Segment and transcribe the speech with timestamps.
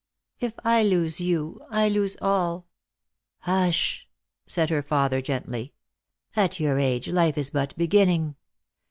[0.39, 2.65] If I lose you, I lose all.""
[3.41, 4.07] Hush!"
[4.47, 5.73] said her father gently;"
[6.35, 8.35] at your age life is but beginning.